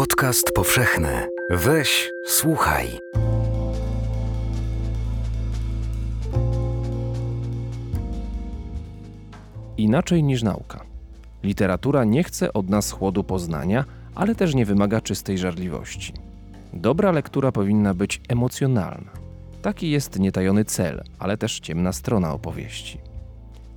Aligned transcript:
podcast 0.00 0.52
powszechny. 0.54 1.28
Weź, 1.50 2.10
słuchaj. 2.26 2.88
Inaczej 9.76 10.22
niż 10.22 10.42
nauka. 10.42 10.84
Literatura 11.42 12.04
nie 12.04 12.24
chce 12.24 12.52
od 12.52 12.68
nas 12.68 12.90
chłodu 12.90 13.24
poznania, 13.24 13.84
ale 14.14 14.34
też 14.34 14.54
nie 14.54 14.66
wymaga 14.66 15.00
czystej 15.00 15.38
żarliwości. 15.38 16.12
Dobra 16.72 17.12
lektura 17.12 17.52
powinna 17.52 17.94
być 17.94 18.20
emocjonalna. 18.28 19.10
Taki 19.62 19.90
jest 19.90 20.18
nietajony 20.18 20.64
cel, 20.64 21.02
ale 21.18 21.36
też 21.36 21.60
ciemna 21.60 21.92
strona 21.92 22.32
opowieści. 22.32 22.98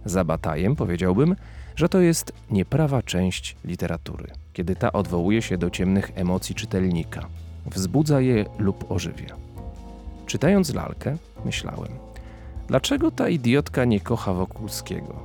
Za 0.06 0.24
Batajem 0.24 0.76
powiedziałbym, 0.76 1.36
że 1.76 1.90
to 1.90 2.00
jest 2.00 2.34
nieprawa 2.52 3.02
część 3.02 3.56
literatury, 3.66 4.28
kiedy 4.54 4.76
ta 4.76 4.94
odwołuje 4.94 5.42
się 5.42 5.58
do 5.58 5.70
ciemnych 5.70 6.12
emocji 6.16 6.56
czytelnika, 6.56 7.28
wzbudza 7.66 8.22
je 8.22 8.46
lub 8.60 8.92
ożywia. 8.92 9.36
Czytając 10.26 10.74
lalkę, 10.74 11.18
myślałem, 11.46 11.92
dlaczego 12.68 13.12
ta 13.12 13.30
idiotka 13.30 13.86
nie 13.86 14.00
kocha 14.00 14.34
Wokulskiego? 14.34 15.16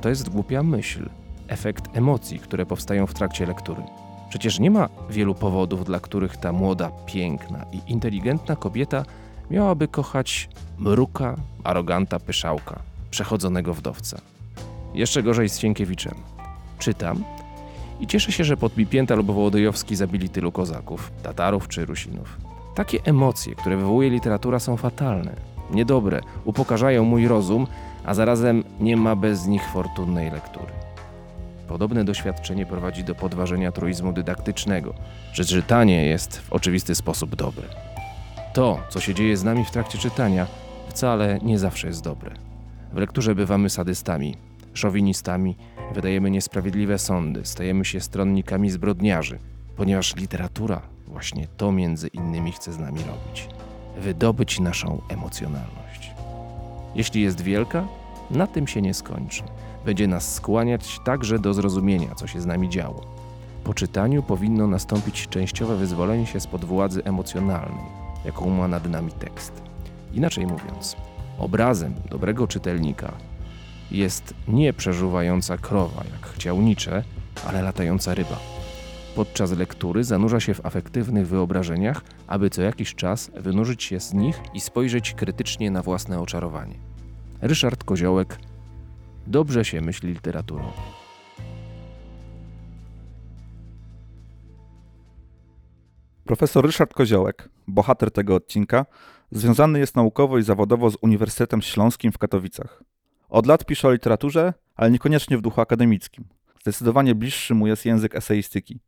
To 0.00 0.08
jest 0.08 0.28
głupia 0.28 0.62
myśl, 0.62 1.08
efekt 1.48 1.96
emocji, 1.96 2.38
które 2.38 2.66
powstają 2.66 3.06
w 3.06 3.14
trakcie 3.14 3.46
lektury. 3.46 3.82
Przecież 4.28 4.58
nie 4.58 4.70
ma 4.70 4.88
wielu 5.10 5.34
powodów, 5.34 5.84
dla 5.84 6.00
których 6.00 6.36
ta 6.36 6.52
młoda, 6.52 6.90
piękna 7.06 7.64
i 7.72 7.92
inteligentna 7.92 8.56
kobieta 8.56 9.04
miałaby 9.50 9.88
kochać 9.88 10.48
mruka, 10.78 11.36
aroganta 11.64 12.20
pyszałka, 12.20 12.82
przechodzonego 13.10 13.74
wdowca. 13.74 14.33
Jeszcze 14.94 15.22
gorzej 15.22 15.48
z 15.48 15.58
Sienkiewiczem. 15.58 16.14
Czytam 16.78 17.24
i 18.00 18.06
cieszę 18.06 18.32
się, 18.32 18.44
że 18.44 18.56
Podbipięta 18.56 19.14
lub 19.14 19.26
Wołodyjowski 19.26 19.96
zabili 19.96 20.28
tylu 20.28 20.52
kozaków, 20.52 21.12
Tatarów 21.22 21.68
czy 21.68 21.86
Rusinów. 21.86 22.38
Takie 22.74 22.98
emocje, 23.04 23.54
które 23.54 23.76
wywołuje 23.76 24.10
literatura 24.10 24.58
są 24.58 24.76
fatalne, 24.76 25.36
niedobre, 25.70 26.20
upokarzają 26.44 27.04
mój 27.04 27.28
rozum, 27.28 27.66
a 28.04 28.14
zarazem 28.14 28.64
nie 28.80 28.96
ma 28.96 29.16
bez 29.16 29.46
nich 29.46 29.68
fortunnej 29.68 30.30
lektury. 30.30 30.72
Podobne 31.68 32.04
doświadczenie 32.04 32.66
prowadzi 32.66 33.04
do 33.04 33.14
podważenia 33.14 33.72
truizmu 33.72 34.12
dydaktycznego, 34.12 34.94
że 35.32 35.44
czytanie 35.44 36.06
jest 36.06 36.40
w 36.40 36.52
oczywisty 36.52 36.94
sposób 36.94 37.36
dobre. 37.36 37.64
To, 38.52 38.78
co 38.88 39.00
się 39.00 39.14
dzieje 39.14 39.36
z 39.36 39.44
nami 39.44 39.64
w 39.64 39.70
trakcie 39.70 39.98
czytania, 39.98 40.46
wcale 40.88 41.38
nie 41.42 41.58
zawsze 41.58 41.86
jest 41.86 42.02
dobre. 42.02 42.30
W 42.92 42.96
lekturze 42.96 43.34
bywamy 43.34 43.70
sadystami, 43.70 44.36
szowinistami, 44.74 45.56
wydajemy 45.94 46.30
niesprawiedliwe 46.30 46.98
sądy, 46.98 47.44
stajemy 47.44 47.84
się 47.84 48.00
stronnikami 48.00 48.70
zbrodniarzy, 48.70 49.38
ponieważ 49.76 50.16
literatura 50.16 50.82
właśnie 51.06 51.48
to 51.56 51.72
między 51.72 52.08
innymi 52.08 52.52
chce 52.52 52.72
z 52.72 52.78
nami 52.78 52.98
robić 52.98 53.48
wydobyć 53.98 54.60
naszą 54.60 55.00
emocjonalność. 55.08 56.12
Jeśli 56.94 57.22
jest 57.22 57.40
wielka, 57.40 57.88
na 58.30 58.46
tym 58.46 58.66
się 58.66 58.82
nie 58.82 58.94
skończy. 58.94 59.42
Będzie 59.84 60.06
nas 60.06 60.34
skłaniać 60.34 61.00
także 61.04 61.38
do 61.38 61.54
zrozumienia, 61.54 62.14
co 62.14 62.26
się 62.26 62.40
z 62.40 62.46
nami 62.46 62.68
działo. 62.68 63.00
Po 63.64 63.74
czytaniu 63.74 64.22
powinno 64.22 64.66
nastąpić 64.66 65.28
częściowe 65.28 65.76
wyzwolenie 65.76 66.26
się 66.26 66.40
spod 66.40 66.64
władzy 66.64 67.04
emocjonalnej, 67.04 67.84
jaką 68.24 68.50
ma 68.50 68.68
nad 68.68 68.90
nami 68.90 69.12
tekst. 69.12 69.52
Inaczej 70.12 70.46
mówiąc, 70.46 70.96
obrazem 71.38 71.94
dobrego 72.10 72.48
czytelnika 72.48 73.12
jest 73.90 74.34
nie 74.48 74.72
przeżuwająca 74.72 75.58
krowa, 75.58 76.04
jak 76.12 76.26
chciał 76.26 76.62
Nietzsche, 76.62 77.02
ale 77.46 77.62
latająca 77.62 78.14
ryba. 78.14 78.38
Podczas 79.14 79.52
lektury 79.52 80.04
zanurza 80.04 80.40
się 80.40 80.54
w 80.54 80.66
afektywnych 80.66 81.28
wyobrażeniach, 81.28 82.02
aby 82.26 82.50
co 82.50 82.62
jakiś 82.62 82.94
czas 82.94 83.30
wynurzyć 83.36 83.82
się 83.82 84.00
z 84.00 84.14
nich 84.14 84.40
i 84.54 84.60
spojrzeć 84.60 85.14
krytycznie 85.14 85.70
na 85.70 85.82
własne 85.82 86.20
oczarowanie. 86.20 86.74
Ryszard 87.40 87.84
Koziołek 87.84 88.38
dobrze 89.26 89.64
się 89.64 89.80
myśli 89.80 90.08
literaturą. 90.08 90.72
Profesor 96.24 96.66
Ryszard 96.66 96.94
Koziołek, 96.94 97.48
bohater 97.68 98.10
tego 98.10 98.34
odcinka, 98.34 98.86
związany 99.30 99.78
jest 99.78 99.96
naukowo 99.96 100.38
i 100.38 100.42
zawodowo 100.42 100.90
z 100.90 100.96
Uniwersytetem 101.00 101.62
Śląskim 101.62 102.12
w 102.12 102.18
Katowicach. 102.18 102.82
Od 103.34 103.46
lat 103.46 103.64
pisze 103.64 103.88
o 103.88 103.92
literaturze, 103.92 104.52
ale 104.76 104.90
niekoniecznie 104.90 105.38
w 105.38 105.40
duchu 105.40 105.60
akademickim. 105.60 106.24
Zdecydowanie 106.62 107.14
bliższy 107.14 107.54
mu 107.54 107.66
jest 107.66 107.86
język 107.86 108.14
eseistyki. 108.14 108.80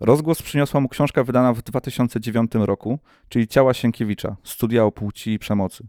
Rozgłos 0.00 0.42
przyniosła 0.42 0.80
mu 0.80 0.88
książka 0.88 1.24
wydana 1.24 1.52
w 1.52 1.62
2009 1.62 2.52
roku, 2.54 2.98
czyli 3.28 3.48
Ciała 3.48 3.74
Sienkiewicza, 3.74 4.36
studia 4.44 4.84
o 4.84 4.92
płci 4.92 5.32
i 5.32 5.38
przemocy, 5.38 5.86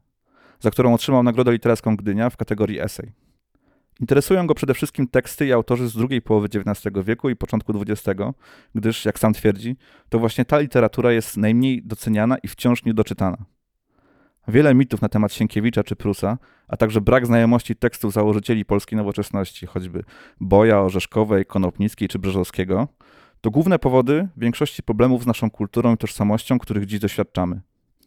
za 0.59 0.71
którą 0.71 0.93
otrzymał 0.93 1.23
Nagrodę 1.23 1.51
Literacką 1.51 1.95
Gdynia 1.95 2.29
w 2.29 2.37
kategorii 2.37 2.79
esej. 2.79 3.11
Interesują 3.99 4.47
go 4.47 4.55
przede 4.55 4.73
wszystkim 4.73 5.07
teksty 5.07 5.47
i 5.47 5.53
autorzy 5.53 5.89
z 5.89 5.93
drugiej 5.93 6.21
połowy 6.21 6.47
XIX 6.47 6.95
wieku 7.05 7.29
i 7.29 7.35
początku 7.35 7.73
XX, 7.81 8.21
gdyż, 8.75 9.05
jak 9.05 9.19
sam 9.19 9.33
twierdzi, 9.33 9.77
to 10.09 10.19
właśnie 10.19 10.45
ta 10.45 10.59
literatura 10.59 11.11
jest 11.11 11.37
najmniej 11.37 11.83
doceniana 11.83 12.37
i 12.37 12.47
wciąż 12.47 12.85
niedoczytana. 12.85 13.56
Wiele 14.47 14.75
mitów 14.75 15.01
na 15.01 15.09
temat 15.09 15.33
Sienkiewicza 15.33 15.83
czy 15.83 15.95
Prusa, 15.95 16.37
a 16.67 16.77
także 16.77 17.01
brak 17.01 17.25
znajomości 17.25 17.75
tekstów 17.75 18.13
założycieli 18.13 18.65
polskiej 18.65 18.97
nowoczesności, 18.97 19.65
choćby 19.65 20.03
Boja, 20.41 20.81
Orzeszkowej, 20.81 21.45
Konopnickiej 21.45 22.07
czy 22.07 22.19
Brzozowskiego, 22.19 22.87
to 23.41 23.51
główne 23.51 23.79
powody 23.79 24.27
większości 24.37 24.83
problemów 24.83 25.23
z 25.23 25.25
naszą 25.25 25.51
kulturą 25.51 25.95
i 25.95 25.97
tożsamością, 25.97 26.59
których 26.59 26.85
dziś 26.85 26.99
doświadczamy. 26.99 27.61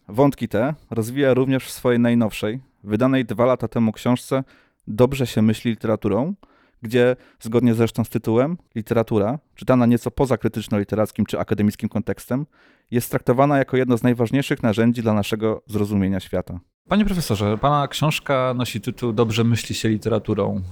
Wątki 0.08 0.48
te 0.48 0.74
rozwija 0.90 1.34
również 1.34 1.64
w 1.64 1.70
swojej 1.70 2.00
najnowszej, 2.00 2.60
wydanej 2.84 3.24
dwa 3.24 3.44
lata 3.44 3.68
temu 3.68 3.92
książce 3.92 4.44
Dobrze 4.86 5.26
się 5.26 5.42
myśli 5.42 5.70
literaturą, 5.70 6.34
gdzie 6.82 7.16
zgodnie 7.40 7.74
zresztą 7.74 8.04
z 8.04 8.08
tytułem, 8.08 8.56
literatura, 8.74 9.38
czytana 9.54 9.86
nieco 9.86 10.10
poza 10.10 10.36
krytyczno-literackim 10.36 11.26
czy 11.26 11.38
akademickim 11.38 11.88
kontekstem, 11.88 12.46
jest 12.90 13.10
traktowana 13.10 13.58
jako 13.58 13.76
jedno 13.76 13.98
z 13.98 14.02
najważniejszych 14.02 14.62
narzędzi 14.62 15.02
dla 15.02 15.14
naszego 15.14 15.62
zrozumienia 15.66 16.20
świata. 16.20 16.60
Panie 16.88 17.04
profesorze, 17.04 17.58
pana 17.58 17.88
książka 17.88 18.54
nosi 18.54 18.80
tytuł 18.80 19.12
Dobrze 19.12 19.44
myśli 19.44 19.74
się 19.74 19.88
literaturą. 19.88 20.62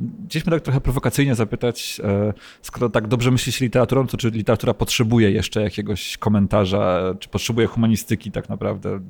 Gdzieś 0.00 0.46
mnie 0.46 0.50
tak 0.50 0.62
trochę 0.62 0.80
prowokacyjnie 0.80 1.34
zapytać, 1.34 2.00
e, 2.04 2.32
skoro 2.62 2.88
tak 2.88 3.08
dobrze 3.08 3.30
myśli 3.30 3.52
się 3.52 3.64
literaturą, 3.64 4.06
to 4.06 4.16
czy 4.16 4.30
literatura 4.30 4.74
potrzebuje 4.74 5.30
jeszcze 5.30 5.62
jakiegoś 5.62 6.16
komentarza, 6.16 7.14
czy 7.18 7.28
potrzebuje 7.28 7.66
humanistyki 7.66 8.30
tak 8.30 8.48
naprawdę, 8.48 9.00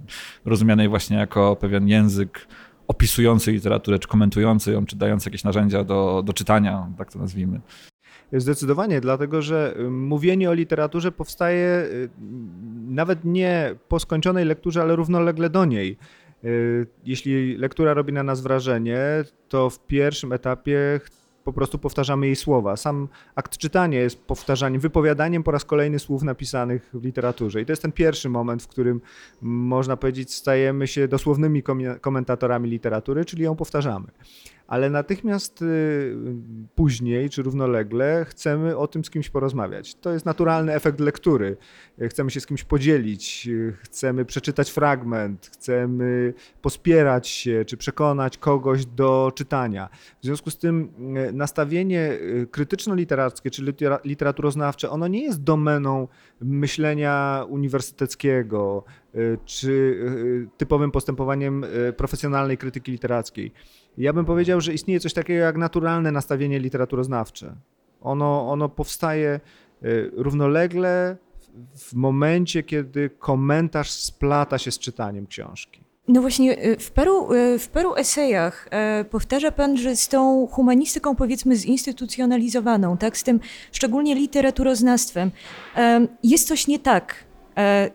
rozumianej 0.44 0.88
właśnie 0.88 1.16
jako 1.16 1.56
pewien 1.56 1.88
język 1.88 2.46
opisujący 2.88 3.52
literaturę, 3.52 3.98
czy 3.98 4.08
komentujący 4.08 4.72
ją, 4.72 4.86
czy 4.86 4.96
dający 4.96 5.28
jakieś 5.28 5.44
narzędzia 5.44 5.84
do, 5.84 6.22
do 6.24 6.32
czytania, 6.32 6.88
tak 6.98 7.12
to 7.12 7.18
nazwijmy. 7.18 7.60
Zdecydowanie, 8.32 9.00
dlatego 9.00 9.42
że 9.42 9.74
y, 9.80 9.90
mówienie 9.90 10.50
o 10.50 10.54
literaturze 10.54 11.12
powstaje 11.12 11.86
y, 11.92 12.08
nawet 12.88 13.24
nie 13.24 13.74
po 13.88 14.00
skończonej 14.00 14.44
lekturze, 14.44 14.82
ale 14.82 14.96
równolegle 14.96 15.50
do 15.50 15.64
niej. 15.64 15.96
Y, 16.44 16.86
jeśli 17.04 17.56
lektura 17.56 17.94
robi 17.94 18.12
na 18.12 18.22
nas 18.22 18.40
wrażenie, 18.40 18.98
to 19.48 19.70
w 19.70 19.86
pierwszym 19.86 20.32
etapie 20.32 21.00
po 21.44 21.52
prostu 21.52 21.78
powtarzamy 21.78 22.26
jej 22.26 22.36
słowa. 22.36 22.76
Sam 22.76 23.08
akt 23.34 23.56
czytania 23.56 24.00
jest 24.00 24.24
powtarzaniem, 24.24 24.80
wypowiadaniem 24.80 25.42
po 25.42 25.50
raz 25.50 25.64
kolejny 25.64 25.98
słów 25.98 26.22
napisanych 26.22 26.90
w 26.94 27.04
literaturze. 27.04 27.60
I 27.60 27.66
to 27.66 27.72
jest 27.72 27.82
ten 27.82 27.92
pierwszy 27.92 28.28
moment, 28.28 28.62
w 28.62 28.68
którym 28.68 29.00
można 29.42 29.96
powiedzieć, 29.96 30.34
stajemy 30.34 30.86
się 30.86 31.08
dosłownymi 31.08 31.62
komentatorami 32.00 32.70
literatury, 32.70 33.24
czyli 33.24 33.44
ją 33.44 33.56
powtarzamy 33.56 34.06
ale 34.66 34.90
natychmiast 34.90 35.62
y, 35.62 36.16
później 36.74 37.30
czy 37.30 37.42
równolegle 37.42 38.24
chcemy 38.28 38.76
o 38.76 38.86
tym 38.86 39.04
z 39.04 39.10
kimś 39.10 39.30
porozmawiać. 39.30 39.94
To 39.94 40.12
jest 40.12 40.26
naturalny 40.26 40.74
efekt 40.74 41.00
lektury. 41.00 41.56
Chcemy 42.08 42.30
się 42.30 42.40
z 42.40 42.46
kimś 42.46 42.64
podzielić, 42.64 43.48
chcemy 43.80 44.24
przeczytać 44.24 44.70
fragment, 44.70 45.50
chcemy 45.52 46.34
pospierać 46.62 47.28
się 47.28 47.64
czy 47.66 47.76
przekonać 47.76 48.38
kogoś 48.38 48.86
do 48.86 49.32
czytania. 49.34 49.88
W 50.20 50.24
związku 50.24 50.50
z 50.50 50.58
tym 50.58 50.92
y, 51.28 51.32
nastawienie 51.32 52.12
y, 52.12 52.46
krytyczno-literackie 52.50 53.50
czy 53.50 53.62
literaturoznawcze, 54.04 54.90
ono 54.90 55.08
nie 55.08 55.22
jest 55.22 55.42
domeną 55.42 56.08
myślenia 56.40 57.44
uniwersyteckiego 57.48 58.84
czy 59.44 59.98
typowym 60.56 60.90
postępowaniem 60.90 61.64
profesjonalnej 61.96 62.58
krytyki 62.58 62.92
literackiej 62.92 63.52
ja 63.98 64.12
bym 64.12 64.24
powiedział, 64.24 64.60
że 64.60 64.74
istnieje 64.74 65.00
coś 65.00 65.12
takiego 65.12 65.40
jak 65.40 65.56
naturalne 65.56 66.12
nastawienie 66.12 66.58
literaturoznawcze. 66.58 67.54
Ono, 68.00 68.50
ono 68.50 68.68
powstaje 68.68 69.40
y, 69.84 70.10
równolegle 70.12 71.16
w 71.76 71.94
momencie, 71.94 72.62
kiedy 72.62 73.10
komentarz 73.10 73.90
splata 73.90 74.58
się 74.58 74.70
z 74.70 74.78
czytaniem 74.78 75.26
książki. 75.26 75.80
No 76.08 76.20
właśnie, 76.20 76.66
y, 76.66 76.76
w 76.76 76.90
paru, 76.90 77.32
y, 77.32 77.58
w 77.58 77.68
paru 77.68 77.94
esejach 77.94 78.68
powtarza 79.10 79.52
pan, 79.52 79.76
że 79.76 79.96
z 79.96 80.08
tą 80.08 80.46
humanistyką 80.46 81.16
powiedzmy 81.16 81.56
zinstytucjonalizowaną, 81.56 82.96
tak, 82.96 83.16
z 83.18 83.22
tym 83.22 83.40
szczególnie 83.72 84.14
literaturoznawstwem, 84.14 85.30
em, 85.74 86.08
jest 86.22 86.48
coś 86.48 86.66
nie 86.66 86.78
tak 86.78 87.24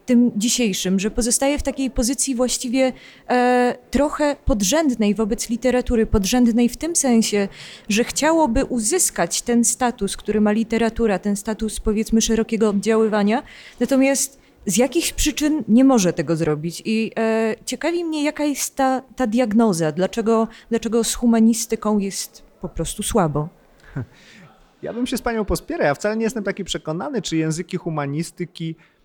tym 0.06 0.32
dzisiejszym, 0.36 1.00
że 1.00 1.12
pozostaje 1.12 1.58
w 1.58 1.64
takiej 1.64 1.92
pozycji 1.92 2.36
właściwie 2.36 2.94
e, 3.30 3.78
trochę 3.92 4.36
podrzędnej 4.46 5.16
wobec 5.16 5.50
literatury, 5.50 6.06
podrzędnej 6.06 6.70
w 6.70 6.78
tym 6.78 6.96
sensie, 6.96 7.48
że 7.90 8.04
chciałoby 8.04 8.66
uzyskać 8.66 9.42
ten 9.42 9.64
status, 9.64 10.18
który 10.18 10.42
ma 10.42 10.52
literatura, 10.52 11.20
ten 11.20 11.36
status 11.36 11.80
powiedzmy 11.80 12.22
szerokiego 12.22 12.70
oddziaływania, 12.70 13.44
natomiast 13.80 14.40
z 14.66 14.78
jakichś 14.78 15.14
przyczyn 15.14 15.64
nie 15.68 15.84
może 15.84 16.14
tego 16.14 16.36
zrobić. 16.36 16.82
I 16.86 17.12
e, 17.18 17.56
ciekawi 17.66 18.06
mnie, 18.06 18.24
jaka 18.24 18.44
jest 18.44 18.76
ta, 18.76 19.02
ta 19.16 19.28
diagnoza, 19.28 19.92
dlaczego, 19.92 20.48
dlaczego 20.70 21.04
z 21.04 21.14
humanistyką 21.14 21.98
jest 21.98 22.44
po 22.62 22.70
prostu 22.70 23.04
słabo. 23.04 23.50
Ja 24.82 24.94
bym 24.94 25.08
się 25.08 25.18
z 25.18 25.22
panią 25.22 25.46
pospierał. 25.46 25.88
Ja 25.88 25.96
wcale 25.96 26.18
nie 26.18 26.24
jestem 26.24 26.44
taki 26.44 26.64
przekonany, 26.64 27.22
czy 27.22 27.38
języki 27.38 27.78
humanistyki 27.78 28.76
e, 28.76 28.99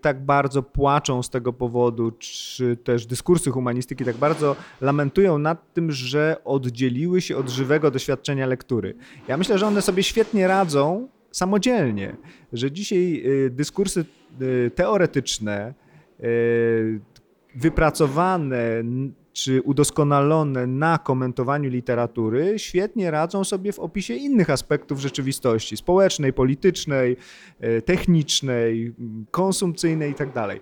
tak 0.00 0.24
bardzo 0.24 0.62
płaczą 0.62 1.22
z 1.22 1.30
tego 1.30 1.52
powodu, 1.52 2.12
czy 2.18 2.76
też 2.76 3.06
dyskursy 3.06 3.50
humanistyki 3.50 4.04
tak 4.04 4.16
bardzo 4.16 4.56
lamentują 4.80 5.38
nad 5.38 5.72
tym, 5.72 5.92
że 5.92 6.36
oddzieliły 6.44 7.20
się 7.20 7.36
od 7.36 7.48
żywego 7.48 7.90
doświadczenia 7.90 8.46
lektury. 8.46 8.94
Ja 9.28 9.36
myślę, 9.36 9.58
że 9.58 9.66
one 9.66 9.82
sobie 9.82 10.02
świetnie 10.02 10.48
radzą 10.48 11.08
samodzielnie, 11.30 12.16
że 12.52 12.72
dzisiaj 12.72 13.22
y, 13.26 13.50
dyskursy 13.50 14.04
y, 14.42 14.70
teoretyczne, 14.74 15.74
wypracowane 17.54 18.82
czy 19.40 19.62
udoskonalone 19.62 20.66
na 20.66 20.98
komentowaniu 20.98 21.70
literatury, 21.70 22.58
świetnie 22.58 23.10
radzą 23.10 23.44
sobie 23.44 23.72
w 23.72 23.78
opisie 23.78 24.14
innych 24.14 24.50
aspektów 24.50 25.00
rzeczywistości 25.00 25.76
społecznej, 25.76 26.32
politycznej, 26.32 27.16
e, 27.60 27.82
technicznej, 27.82 28.94
konsumpcyjnej 29.30 30.08
itd. 30.08 30.40
E, 30.40 30.58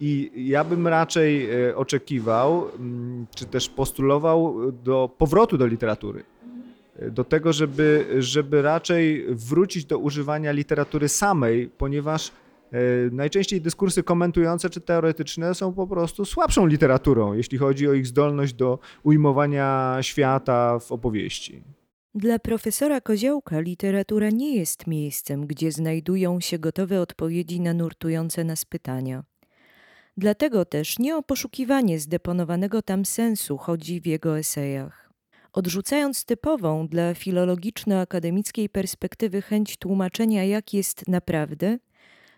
I 0.00 0.30
ja 0.36 0.64
bym 0.64 0.88
raczej 0.88 1.50
e, 1.50 1.76
oczekiwał, 1.76 2.66
m, 2.78 3.26
czy 3.34 3.46
też 3.46 3.68
postulował 3.68 4.72
do 4.72 5.10
powrotu 5.18 5.58
do 5.58 5.66
literatury. 5.66 6.24
Do 7.10 7.24
tego, 7.24 7.52
żeby, 7.52 8.06
żeby 8.18 8.62
raczej 8.62 9.26
wrócić 9.28 9.84
do 9.84 9.98
używania 9.98 10.52
literatury 10.52 11.08
samej, 11.08 11.70
ponieważ 11.78 12.32
Najczęściej 13.12 13.60
dyskursy 13.60 14.02
komentujące 14.02 14.70
czy 14.70 14.80
teoretyczne 14.80 15.54
są 15.54 15.74
po 15.74 15.86
prostu 15.86 16.24
słabszą 16.24 16.66
literaturą, 16.66 17.32
jeśli 17.32 17.58
chodzi 17.58 17.88
o 17.88 17.92
ich 17.92 18.06
zdolność 18.06 18.54
do 18.54 18.78
ujmowania 19.02 19.98
świata 20.00 20.78
w 20.78 20.92
opowieści. 20.92 21.62
Dla 22.14 22.38
profesora 22.38 23.00
Koziołka 23.00 23.60
literatura 23.60 24.30
nie 24.30 24.56
jest 24.56 24.86
miejscem, 24.86 25.46
gdzie 25.46 25.72
znajdują 25.72 26.40
się 26.40 26.58
gotowe 26.58 27.00
odpowiedzi 27.00 27.60
na 27.60 27.74
nurtujące 27.74 28.44
nas 28.44 28.64
pytania. 28.64 29.24
Dlatego 30.16 30.64
też 30.64 30.98
nie 30.98 31.16
o 31.16 31.22
poszukiwanie 31.22 31.98
zdeponowanego 31.98 32.82
tam 32.82 33.04
sensu 33.04 33.56
chodzi 33.56 34.00
w 34.00 34.06
jego 34.06 34.38
esejach. 34.38 35.10
Odrzucając 35.52 36.24
typową 36.24 36.88
dla 36.88 37.14
filologiczno-akademickiej 37.14 38.68
perspektywy 38.68 39.42
chęć 39.42 39.76
tłumaczenia, 39.76 40.44
jak 40.44 40.74
jest 40.74 41.08
naprawdę, 41.08 41.78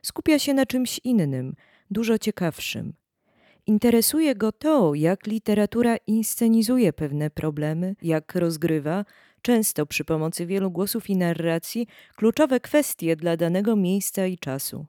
skupia 0.07 0.39
się 0.39 0.55
na 0.55 0.67
czymś 0.67 1.01
innym, 1.05 1.55
dużo 1.91 2.19
ciekawszym. 2.19 2.93
Interesuje 3.67 4.35
go 4.35 4.53
to, 4.53 4.95
jak 4.95 5.27
literatura 5.27 5.97
inscenizuje 6.07 6.93
pewne 6.93 7.31
problemy, 7.31 7.97
jak 8.03 8.35
rozgrywa, 8.35 9.05
często 9.43 9.87
przy 9.87 10.05
pomocy 10.05 10.47
wielu 10.47 10.71
głosów 10.71 11.11
i 11.11 11.17
narracji, 11.17 11.87
kluczowe 12.17 12.61
kwestie 12.61 13.17
dla 13.17 13.37
danego 13.37 13.77
miejsca 13.77 14.27
i 14.27 14.39
czasu. 14.39 14.87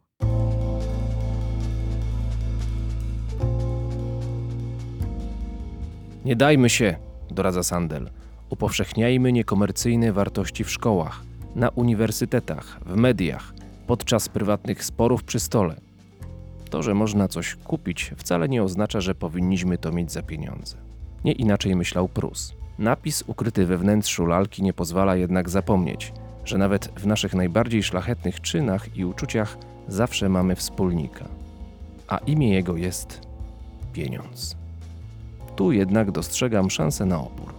Nie 6.25 6.35
dajmy 6.35 6.69
się, 6.69 6.95
doradza 7.31 7.63
Sandel. 7.63 8.09
Upowszechniajmy 8.49 9.31
niekomercyjne 9.31 10.13
wartości 10.13 10.63
w 10.63 10.71
szkołach, 10.71 11.23
na 11.55 11.69
uniwersytetach, 11.69 12.79
w 12.85 12.95
mediach, 12.95 13.53
podczas 13.87 14.29
prywatnych 14.29 14.83
sporów 14.83 15.23
przy 15.23 15.39
stole. 15.39 15.75
To, 16.69 16.83
że 16.83 16.93
można 16.93 17.27
coś 17.27 17.55
kupić, 17.55 18.13
wcale 18.17 18.49
nie 18.49 18.63
oznacza, 18.63 19.01
że 19.01 19.15
powinniśmy 19.15 19.77
to 19.77 19.91
mieć 19.91 20.11
za 20.11 20.21
pieniądze. 20.21 20.77
Nie 21.25 21.31
inaczej 21.31 21.75
myślał 21.75 22.07
Prus. 22.07 22.53
Napis 22.79 23.23
ukryty 23.27 23.65
we 23.65 23.77
wnętrzu 23.77 24.25
lalki 24.25 24.63
nie 24.63 24.73
pozwala 24.73 25.15
jednak 25.15 25.49
zapomnieć, 25.49 26.13
że 26.45 26.57
nawet 26.57 26.91
w 26.99 27.07
naszych 27.07 27.33
najbardziej 27.33 27.83
szlachetnych 27.83 28.41
czynach 28.41 28.97
i 28.97 29.05
uczuciach 29.05 29.57
zawsze 29.87 30.29
mamy 30.29 30.55
wspólnika. 30.55 31.25
A 32.07 32.17
imię 32.17 32.53
jego 32.53 32.77
jest 32.77 33.21
pieniądz. 33.93 34.55
Tu 35.55 35.71
jednak 35.71 36.11
dostrzegam 36.11 36.69
szansę 36.69 37.05
na 37.05 37.19
opór. 37.19 37.53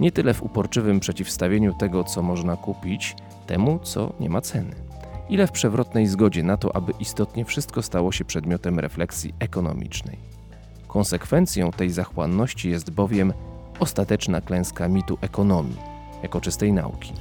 Nie 0.00 0.12
tyle 0.12 0.34
w 0.34 0.42
uporczywym 0.42 1.00
przeciwstawieniu 1.00 1.74
tego, 1.74 2.04
co 2.04 2.22
można 2.22 2.56
kupić, 2.56 3.16
temu, 3.46 3.78
co 3.82 4.12
nie 4.20 4.30
ma 4.30 4.40
ceny, 4.40 4.89
ile 5.30 5.46
w 5.46 5.52
przewrotnej 5.52 6.06
zgodzie 6.06 6.42
na 6.42 6.56
to, 6.56 6.76
aby 6.76 6.92
istotnie 7.00 7.44
wszystko 7.44 7.82
stało 7.82 8.12
się 8.12 8.24
przedmiotem 8.24 8.78
refleksji 8.78 9.34
ekonomicznej. 9.38 10.18
Konsekwencją 10.88 11.70
tej 11.70 11.90
zachłanności 11.90 12.70
jest 12.70 12.90
bowiem 12.90 13.32
ostateczna 13.80 14.40
klęska 14.40 14.88
mitu 14.88 15.18
ekonomii, 15.20 15.76
jako 16.22 16.40
czystej 16.40 16.72
nauki. 16.72 17.12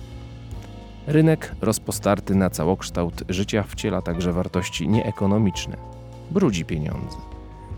Rynek 1.08 1.56
rozpostarty 1.62 2.36
na 2.36 2.50
całokształt 2.50 3.24
życia 3.30 3.64
wciela 3.64 4.02
także 4.02 4.34
wartości 4.34 4.88
nieekonomiczne, 4.88 5.78
brudzi 6.32 6.66
pieniądze. 6.66 7.18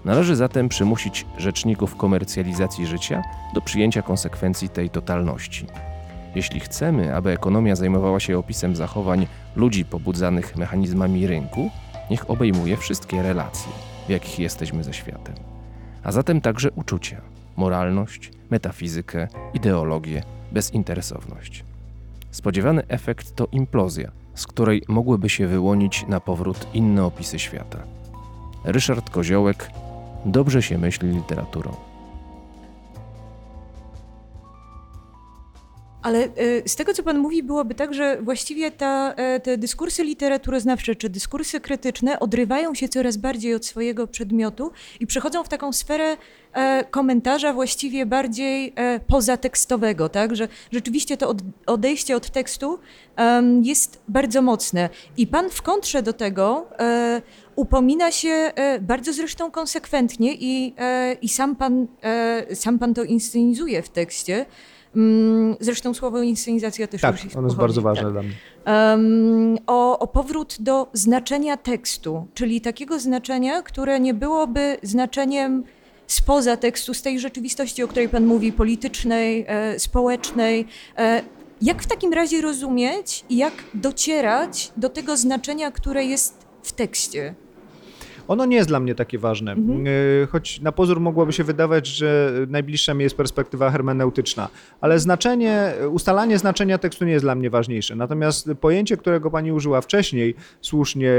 Należy 0.05 0.35
zatem 0.35 0.69
przymusić 0.69 1.25
rzeczników 1.37 1.95
komercjalizacji 1.95 2.87
życia 2.87 3.23
do 3.53 3.61
przyjęcia 3.61 4.01
konsekwencji 4.01 4.69
tej 4.69 4.89
totalności. 4.89 5.65
Jeśli 6.35 6.59
chcemy, 6.59 7.15
aby 7.15 7.31
ekonomia 7.31 7.75
zajmowała 7.75 8.19
się 8.19 8.37
opisem 8.37 8.75
zachowań 8.75 9.27
ludzi 9.55 9.85
pobudzanych 9.85 10.55
mechanizmami 10.57 11.27
rynku, 11.27 11.69
niech 12.09 12.29
obejmuje 12.29 12.77
wszystkie 12.77 13.21
relacje, 13.21 13.71
w 14.07 14.09
jakich 14.09 14.39
jesteśmy 14.39 14.83
ze 14.83 14.93
światem. 14.93 15.35
A 16.03 16.11
zatem 16.11 16.41
także 16.41 16.71
uczucia, 16.71 17.21
moralność, 17.57 18.31
metafizykę, 18.49 19.27
ideologię, 19.53 20.23
bezinteresowność. 20.51 21.63
Spodziewany 22.31 22.87
efekt 22.87 23.35
to 23.35 23.47
implozja, 23.51 24.11
z 24.35 24.47
której 24.47 24.83
mogłyby 24.87 25.29
się 25.29 25.47
wyłonić 25.47 26.05
na 26.07 26.19
powrót 26.19 26.67
inne 26.73 27.05
opisy 27.05 27.39
świata. 27.39 27.79
Ryszard 28.63 29.09
Koziołek 29.09 29.71
dobrze 30.25 30.61
się 30.61 30.77
myśli 30.77 31.09
literaturą. 31.09 31.90
Ale 36.01 36.25
y, 36.25 36.63
z 36.65 36.75
tego, 36.75 36.93
co 36.93 37.03
pan 37.03 37.17
mówi, 37.17 37.43
byłoby 37.43 37.75
tak, 37.75 37.93
że 37.93 38.17
właściwie 38.21 38.71
ta, 38.71 39.13
e, 39.13 39.39
te 39.39 39.57
dyskursy 39.57 40.03
literaturoznawcze 40.03 40.95
czy 40.95 41.09
dyskursy 41.09 41.59
krytyczne 41.59 42.19
odrywają 42.19 42.73
się 42.73 42.89
coraz 42.89 43.17
bardziej 43.17 43.55
od 43.55 43.65
swojego 43.65 44.07
przedmiotu 44.07 44.71
i 44.99 45.07
przechodzą 45.07 45.43
w 45.43 45.49
taką 45.49 45.73
sferę 45.73 46.17
e, 46.53 46.83
komentarza 46.83 47.53
właściwie 47.53 48.05
bardziej 48.05 48.73
e, 48.75 48.99
pozatekstowego, 48.99 50.09
tak? 50.09 50.35
Że 50.35 50.47
rzeczywiście 50.71 51.17
to 51.17 51.29
od, 51.29 51.37
odejście 51.65 52.15
od 52.15 52.29
tekstu 52.29 52.79
jest 53.61 54.01
bardzo 54.07 54.41
mocne. 54.41 54.89
I 55.17 55.27
pan 55.27 55.49
w 55.49 55.61
kontrze 55.61 56.03
do 56.03 56.13
tego 56.13 56.67
upomina 57.55 58.11
się 58.11 58.51
bardzo 58.81 59.13
zresztą 59.13 59.51
konsekwentnie 59.51 60.33
i, 60.33 60.75
i 61.21 61.29
sam, 61.29 61.55
pan, 61.55 61.87
sam 62.53 62.79
pan 62.79 62.93
to 62.93 63.03
inscenizuje 63.03 63.81
w 63.81 63.89
tekście. 63.89 64.45
Mm, 64.95 65.55
Zresztą 65.59 65.93
słowo 65.93 66.21
inscenizacja 66.21 66.87
też 66.87 67.01
Tak, 67.01 67.15
już 67.15 67.23
jest 67.23 67.35
ono 67.35 67.47
jest 67.47 67.57
bardzo 67.57 67.81
ważne 67.81 68.03
tak. 68.03 68.11
dla 68.11 68.21
mnie. 68.21 68.31
Em, 68.65 69.57
o, 69.67 69.99
o 69.99 70.07
powrót 70.07 70.57
do 70.59 70.87
znaczenia 70.93 71.57
tekstu, 71.57 72.27
czyli 72.33 72.61
takiego 72.61 72.99
znaczenia, 72.99 73.61
które 73.61 73.99
nie 73.99 74.13
byłoby 74.13 74.77
znaczeniem 74.83 75.63
spoza 76.07 76.57
tekstu, 76.57 76.93
z 76.93 77.01
tej 77.01 77.19
rzeczywistości, 77.19 77.83
o 77.83 77.87
której 77.87 78.09
Pan 78.09 78.25
mówi, 78.25 78.53
politycznej, 78.53 79.45
e, 79.47 79.79
społecznej. 79.79 80.65
E, 80.97 81.21
jak 81.61 81.83
w 81.83 81.87
takim 81.87 82.13
razie 82.13 82.41
rozumieć 82.41 83.25
i 83.29 83.37
jak 83.37 83.53
docierać 83.73 84.71
do 84.77 84.89
tego 84.89 85.17
znaczenia, 85.17 85.71
które 85.71 86.05
jest 86.05 86.45
w 86.63 86.71
tekście? 86.71 87.35
Ono 88.31 88.45
nie 88.45 88.55
jest 88.57 88.69
dla 88.69 88.79
mnie 88.79 88.95
takie 88.95 89.17
ważne, 89.19 89.51
Mhm. 89.51 89.87
Y, 89.87 90.27
choć 90.31 90.61
na 90.61 90.71
pozór 90.71 90.99
mogłoby 90.99 91.33
się 91.33 91.43
wydawać, 91.43 91.87
że 91.87 92.31
najbliższa 92.47 92.93
mi 92.93 93.03
jest 93.03 93.17
perspektywa 93.17 93.71
hermeneutyczna, 93.71 94.49
ale 94.81 94.99
znaczenie, 94.99 95.73
ustalanie 95.91 96.37
znaczenia 96.37 96.77
tekstu 96.77 97.05
nie 97.05 97.11
jest 97.11 97.25
dla 97.25 97.35
mnie 97.35 97.49
ważniejsze. 97.49 97.95
Natomiast 97.95 98.49
pojęcie, 98.61 98.97
którego 98.97 99.31
pani 99.31 99.51
użyła 99.51 99.81
wcześniej, 99.81 100.35
słusznie 100.61 101.11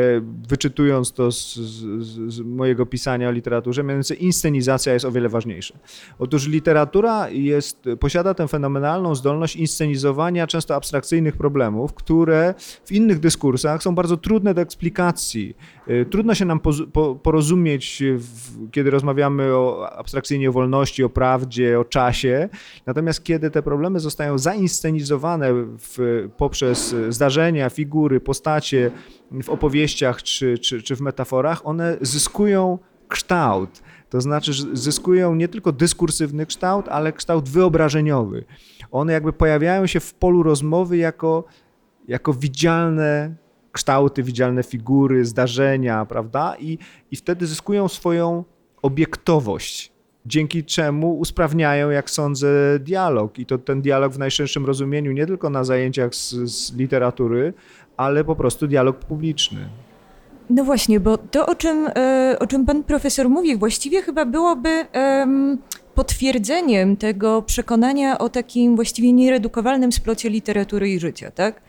wyczytując 0.48 1.12
to 1.12 1.32
z, 1.32 1.54
z, 1.54 2.32
z 2.34 2.40
mojego 2.40 2.86
pisania 2.86 3.28
o 3.28 3.32
literaturze, 3.32 3.82
mianowicie 3.82 4.14
inscenizacja 4.14 4.92
jest 4.92 5.04
o 5.04 5.12
wiele 5.12 5.28
ważniejsza. 5.28 5.74
Otóż 6.18 6.48
literatura 6.48 7.28
jest, 7.30 7.84
posiada 8.00 8.34
tę 8.34 8.48
fenomenalną 8.48 9.14
zdolność 9.14 9.56
inscenizowania 9.56 10.46
często 10.46 10.74
abstrakcyjnych 10.74 11.36
problemów, 11.36 11.94
które 11.94 12.54
w 12.84 12.92
innych 12.92 13.20
dyskursach 13.20 13.82
są 13.82 13.94
bardzo 13.94 14.16
trudne 14.16 14.54
do 14.54 14.60
eksplikacji. 14.60 15.56
Y, 15.88 16.06
Trudno 16.10 16.34
się 16.34 16.44
nam 16.44 16.58
poz- 16.60 16.86
po, 16.92 17.01
porozumieć, 17.22 18.02
w, 18.16 18.70
kiedy 18.70 18.90
rozmawiamy 18.90 19.56
o 19.56 19.90
abstrakcyjnie 19.90 20.48
o 20.48 20.52
wolności, 20.52 21.04
o 21.04 21.08
prawdzie, 21.08 21.80
o 21.80 21.84
czasie. 21.84 22.48
Natomiast 22.86 23.24
kiedy 23.24 23.50
te 23.50 23.62
problemy 23.62 24.00
zostają 24.00 24.38
zainscenizowane 24.38 25.52
w, 25.78 26.28
poprzez 26.36 26.94
zdarzenia, 27.08 27.70
figury, 27.70 28.20
postacie 28.20 28.90
w 29.42 29.50
opowieściach 29.50 30.22
czy, 30.22 30.58
czy, 30.58 30.82
czy 30.82 30.96
w 30.96 31.00
metaforach, 31.00 31.66
one 31.66 31.96
zyskują 32.00 32.78
kształt. 33.08 33.82
To 34.10 34.20
znaczy, 34.20 34.52
że 34.52 34.64
zyskują 34.72 35.34
nie 35.34 35.48
tylko 35.48 35.72
dyskursywny 35.72 36.46
kształt, 36.46 36.88
ale 36.88 37.12
kształt 37.12 37.48
wyobrażeniowy. 37.48 38.44
One 38.90 39.12
jakby 39.12 39.32
pojawiają 39.32 39.86
się 39.86 40.00
w 40.00 40.14
polu 40.14 40.42
rozmowy 40.42 40.96
jako, 40.96 41.44
jako 42.08 42.32
widzialne 42.32 43.34
kształty, 43.72 44.22
widzialne 44.22 44.62
figury, 44.62 45.24
zdarzenia, 45.24 46.04
prawda? 46.04 46.56
I, 46.60 46.78
I 47.10 47.16
wtedy 47.16 47.46
zyskują 47.46 47.88
swoją 47.88 48.44
obiektowość, 48.82 49.92
dzięki 50.26 50.64
czemu 50.64 51.18
usprawniają, 51.18 51.90
jak 51.90 52.10
sądzę, 52.10 52.78
dialog. 52.78 53.38
I 53.38 53.46
to 53.46 53.58
ten 53.58 53.82
dialog 53.82 54.12
w 54.12 54.18
najszerszym 54.18 54.66
rozumieniu, 54.66 55.12
nie 55.12 55.26
tylko 55.26 55.50
na 55.50 55.64
zajęciach 55.64 56.14
z, 56.14 56.30
z 56.30 56.76
literatury, 56.76 57.54
ale 57.96 58.24
po 58.24 58.36
prostu 58.36 58.66
dialog 58.66 58.98
publiczny. 58.98 59.68
No 60.50 60.64
właśnie, 60.64 61.00
bo 61.00 61.18
to, 61.18 61.46
o 61.46 61.54
czym, 61.54 61.88
e, 61.96 62.36
o 62.40 62.46
czym 62.46 62.66
pan 62.66 62.84
profesor 62.84 63.28
mówi, 63.28 63.56
właściwie 63.56 64.02
chyba 64.02 64.24
byłoby 64.24 64.68
em, 64.68 65.58
potwierdzeniem 65.94 66.96
tego 66.96 67.42
przekonania 67.42 68.18
o 68.18 68.28
takim 68.28 68.76
właściwie 68.76 69.12
nieredukowalnym 69.12 69.92
splocie 69.92 70.30
literatury 70.30 70.90
i 70.90 71.00
życia, 71.00 71.30
tak? 71.30 71.60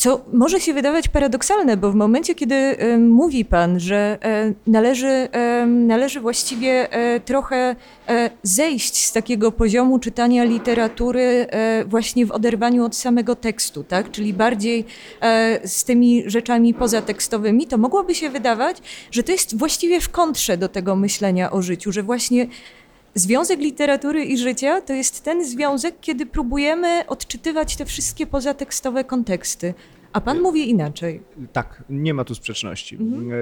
Co 0.00 0.24
może 0.32 0.60
się 0.60 0.74
wydawać 0.74 1.08
paradoksalne, 1.08 1.76
bo 1.76 1.90
w 1.90 1.94
momencie, 1.94 2.34
kiedy 2.34 2.76
mówi 2.98 3.44
pan, 3.44 3.80
że 3.80 4.18
e, 4.22 4.52
należy, 4.66 5.28
należy 5.66 6.20
właściwie 6.20 6.92
e, 6.92 7.20
trochę 7.20 7.76
e, 8.08 8.30
zejść 8.42 9.04
z 9.04 9.12
takiego 9.12 9.52
poziomu 9.52 9.98
czytania 9.98 10.44
literatury 10.44 11.46
właśnie 11.86 12.26
w 12.26 12.30
oderwaniu 12.30 12.84
od 12.84 12.96
samego 12.96 13.34
tekstu, 13.36 13.84
tak? 13.84 14.10
czyli 14.10 14.32
bardziej 14.32 14.84
z 15.64 15.84
tymi 15.84 16.22
rzeczami 16.26 16.74
pozatekstowymi, 16.74 17.66
to 17.66 17.78
mogłoby 17.78 18.14
się 18.14 18.30
wydawać, 18.30 18.76
że 19.10 19.22
to 19.22 19.32
jest 19.32 19.58
właściwie 19.58 20.00
w 20.00 20.08
kontrze 20.08 20.56
do 20.56 20.68
tego 20.68 20.96
myślenia 20.96 21.50
o 21.50 21.62
życiu, 21.62 21.92
że 21.92 22.02
właśnie 22.02 22.46
Związek 23.14 23.60
literatury 23.60 24.24
i 24.24 24.38
życia 24.38 24.80
to 24.80 24.92
jest 24.92 25.24
ten 25.24 25.44
związek, 25.44 25.94
kiedy 26.00 26.26
próbujemy 26.26 27.06
odczytywać 27.06 27.76
te 27.76 27.84
wszystkie 27.84 28.26
pozatekstowe 28.26 29.04
konteksty. 29.04 29.74
A 30.12 30.20
pan 30.20 30.40
mówi 30.40 30.70
inaczej. 30.70 31.22
Tak, 31.52 31.84
nie 31.90 32.14
ma 32.14 32.24
tu 32.24 32.34
sprzeczności. 32.34 32.96
Mhm. 32.96 33.32
E, 33.32 33.36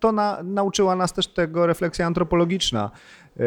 To 0.00 0.12
na, 0.12 0.42
nauczyła 0.44 0.96
nas 0.96 1.12
też 1.12 1.26
tego 1.26 1.66
refleksja 1.66 2.06
antropologiczna. 2.06 2.90
E, 3.36 3.42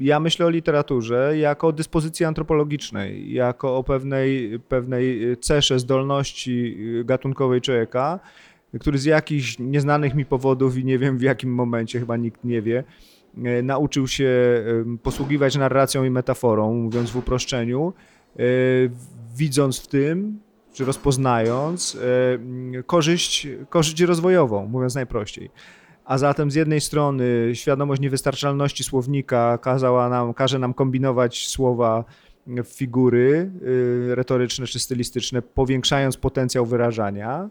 Ja 0.00 0.20
myślę 0.20 0.46
o 0.46 0.50
literaturze 0.50 1.38
jako 1.38 1.66
o 1.66 1.72
dyspozycji 1.72 2.26
antropologicznej, 2.26 3.32
jako 3.32 3.76
o 3.76 3.84
pewnej, 3.84 4.58
pewnej 4.68 5.36
cesze 5.40 5.78
zdolności 5.78 6.76
gatunkowej 7.04 7.60
człowieka, 7.60 8.20
który 8.80 8.98
z 8.98 9.04
jakichś 9.04 9.58
nieznanych 9.58 10.14
mi 10.14 10.24
powodów 10.24 10.76
i 10.78 10.84
nie 10.84 10.98
wiem 10.98 11.18
w 11.18 11.22
jakim 11.22 11.54
momencie, 11.54 12.00
chyba 12.00 12.16
nikt 12.16 12.44
nie 12.44 12.62
wie, 12.62 12.78
e, 12.78 12.84
nauczył 13.62 14.08
się 14.08 14.64
posługiwać 15.02 15.56
narracją 15.56 16.04
i 16.04 16.10
metaforą, 16.10 16.74
mówiąc 16.74 17.10
w 17.10 17.16
uproszczeniu, 17.16 17.92
e, 18.36 18.42
widząc 19.36 19.80
w 19.80 19.86
tym, 19.86 20.40
czy 20.72 20.84
rozpoznając 20.84 21.98
e, 22.76 22.82
korzyść, 22.82 23.48
korzyść 23.68 24.00
rozwojową, 24.00 24.66
mówiąc 24.66 24.94
najprościej. 24.94 25.50
A 26.04 26.18
zatem 26.18 26.50
z 26.50 26.54
jednej 26.54 26.80
strony 26.80 27.50
świadomość 27.54 28.00
niewystarczalności 28.00 28.84
słownika 28.84 29.58
kazała 29.58 30.08
nam, 30.08 30.34
każe 30.34 30.58
nam 30.58 30.74
kombinować 30.74 31.48
słowa 31.48 32.04
figury 32.64 33.50
y, 33.62 34.14
retoryczne 34.14 34.66
czy 34.66 34.80
stylistyczne, 34.80 35.42
powiększając 35.42 36.16
potencjał 36.16 36.66
wyrażania. 36.66 37.48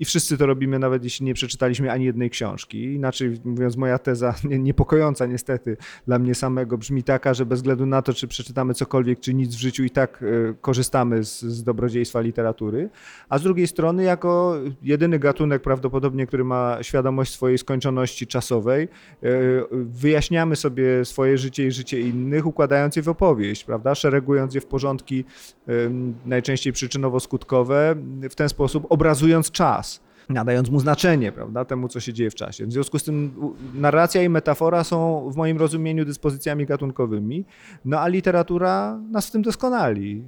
I 0.00 0.04
wszyscy 0.04 0.38
to 0.38 0.46
robimy, 0.46 0.78
nawet 0.78 1.04
jeśli 1.04 1.26
nie 1.26 1.34
przeczytaliśmy 1.34 1.92
ani 1.92 2.04
jednej 2.04 2.30
książki. 2.30 2.84
Inaczej 2.84 3.40
mówiąc, 3.44 3.76
moja 3.76 3.98
teza, 3.98 4.34
nie- 4.44 4.58
niepokojąca 4.58 5.26
niestety 5.26 5.76
dla 6.06 6.18
mnie 6.18 6.34
samego, 6.34 6.78
brzmi 6.78 7.02
taka, 7.02 7.34
że 7.34 7.46
bez 7.46 7.58
względu 7.58 7.86
na 7.86 8.02
to, 8.02 8.14
czy 8.14 8.28
przeczytamy 8.28 8.74
cokolwiek, 8.74 9.20
czy 9.20 9.34
nic 9.34 9.54
w 9.56 9.58
życiu, 9.58 9.84
i 9.84 9.90
tak 9.90 10.22
y, 10.22 10.54
korzystamy 10.60 11.24
z, 11.24 11.40
z 11.40 11.64
dobrodziejstwa 11.64 12.20
literatury. 12.20 12.90
A 13.28 13.38
z 13.38 13.42
drugiej 13.42 13.66
strony, 13.66 14.02
jako 14.02 14.56
jedyny 14.82 15.18
gatunek 15.18 15.62
prawdopodobnie, 15.62 16.26
który 16.26 16.44
ma 16.44 16.78
świadomość 16.82 17.32
swojej 17.32 17.58
skończoności 17.58 18.26
czasowej, 18.26 18.88
y, 19.24 19.62
wyjaśniamy 19.72 20.56
sobie 20.56 21.04
swoje 21.04 21.38
życie 21.38 21.66
i 21.66 21.70
życie 21.70 22.00
innych, 22.00 22.46
układając 22.46 22.96
je 22.96 23.02
w 23.02 23.08
opowieść, 23.08 23.64
prawda? 23.64 23.94
Szeregując 23.94 24.54
je 24.54 24.60
w 24.60 24.66
porządki 24.66 25.24
najczęściej 26.26 26.72
przyczynowo-skutkowe, 26.72 27.96
w 28.30 28.34
ten 28.34 28.48
sposób 28.48 28.86
obrazując 28.88 29.50
czas 29.50 29.89
nadając 30.30 30.70
mu 30.70 30.80
znaczenie, 30.80 31.32
prawda, 31.32 31.64
temu, 31.64 31.88
co 31.88 32.00
się 32.00 32.12
dzieje 32.12 32.30
w 32.30 32.34
czasie. 32.34 32.66
W 32.66 32.72
związku 32.72 32.98
z 32.98 33.04
tym 33.04 33.32
narracja 33.74 34.22
i 34.22 34.28
metafora 34.28 34.84
są 34.84 35.30
w 35.30 35.36
moim 35.36 35.58
rozumieniu 35.58 36.04
dyspozycjami 36.04 36.66
gatunkowymi, 36.66 37.44
no 37.84 38.00
a 38.00 38.08
literatura 38.08 39.00
nas 39.10 39.28
w 39.28 39.30
tym 39.30 39.42
doskonali. 39.42 40.24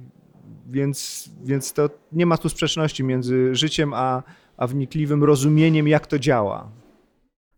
Więc, 0.69 1.29
więc 1.43 1.73
to 1.73 1.89
nie 2.11 2.25
ma 2.25 2.37
tu 2.37 2.49
sprzeczności 2.49 3.03
między 3.03 3.55
życiem 3.55 3.93
a, 3.93 4.23
a 4.57 4.67
wnikliwym 4.67 5.23
rozumieniem, 5.23 5.87
jak 5.87 6.07
to 6.07 6.19
działa. 6.19 6.71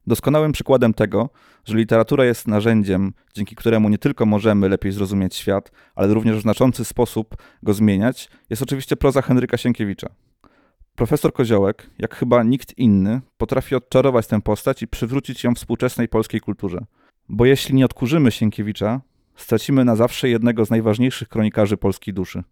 Doskonałym 0.07 0.51
przykładem 0.51 0.93
tego, 0.93 1.29
że 1.65 1.77
literatura 1.77 2.25
jest 2.25 2.47
narzędziem, 2.47 3.13
dzięki 3.33 3.55
któremu 3.55 3.89
nie 3.89 3.97
tylko 3.97 4.25
możemy 4.25 4.69
lepiej 4.69 4.91
zrozumieć 4.91 5.35
świat, 5.35 5.71
ale 5.95 6.13
również 6.13 6.37
w 6.37 6.41
znaczący 6.41 6.85
sposób 6.85 7.35
go 7.63 7.73
zmieniać, 7.73 8.29
jest 8.49 8.61
oczywiście 8.61 8.95
proza 8.95 9.21
Henryka 9.21 9.57
Sienkiewicza. 9.57 10.07
Profesor 10.95 11.33
Koziołek, 11.33 11.89
jak 11.99 12.15
chyba 12.15 12.43
nikt 12.43 12.77
inny, 12.77 13.21
potrafi 13.37 13.75
odczarować 13.75 14.27
tę 14.27 14.41
postać 14.41 14.81
i 14.81 14.87
przywrócić 14.87 15.43
ją 15.43 15.55
współczesnej 15.55 16.07
polskiej 16.07 16.41
kulturze. 16.41 16.85
Bo 17.29 17.45
jeśli 17.45 17.75
nie 17.75 17.85
odkurzymy 17.85 18.31
Sienkiewicza, 18.31 19.01
stracimy 19.35 19.85
na 19.85 19.95
zawsze 19.95 20.29
jednego 20.29 20.65
z 20.65 20.69
najważniejszych 20.69 21.29
kronikarzy 21.29 21.77
polskiej 21.77 22.13
duszy. 22.13 22.43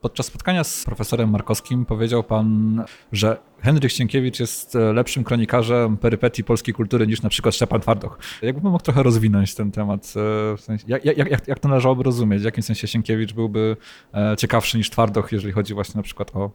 Podczas 0.00 0.26
spotkania 0.26 0.64
z 0.64 0.84
profesorem 0.84 1.30
Markowskim 1.30 1.86
powiedział 1.86 2.24
pan, 2.24 2.84
że 3.12 3.36
Henryk 3.60 3.92
Sienkiewicz 3.92 4.40
jest 4.40 4.76
e, 4.76 4.92
lepszym 4.92 5.24
kronikarzem 5.24 5.96
perypetii 5.96 6.44
polskiej 6.44 6.74
kultury 6.74 7.06
niż 7.06 7.22
na 7.22 7.28
przykład 7.28 7.54
Szczepan 7.54 7.80
Twardoch. 7.80 8.18
Jakby 8.42 8.60
pan 8.60 8.72
mógł 8.72 8.84
trochę 8.84 9.02
rozwinąć 9.02 9.54
ten 9.54 9.70
temat? 9.70 10.14
e, 10.16 10.56
W 10.56 10.60
sensie, 10.60 10.84
jak, 10.88 11.04
jak, 11.04 11.48
jak, 11.48 11.58
to 11.58 11.68
należałoby 11.68 12.02
rozumieć? 12.02 12.42
W 12.42 12.44
jakim 12.44 12.62
sensie 12.62 12.88
Sienkiewicz 12.88 13.32
byłby 13.32 13.76
e, 14.14 14.36
ciekawszy 14.38 14.78
niż 14.78 14.90
Twardoch, 14.90 15.32
jeżeli 15.32 15.52
chodzi 15.52 15.74
właśnie 15.74 15.98
na 15.98 16.02
przykład 16.02 16.36
o 16.36 16.50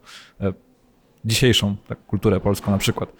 dzisiejszą 1.24 1.76
tak, 1.88 2.06
kulturę 2.06 2.40
polską 2.40 2.70
na 2.70 2.78
przykład? 2.78 3.12